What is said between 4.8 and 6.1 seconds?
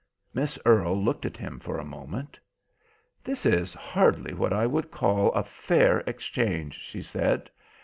call a fair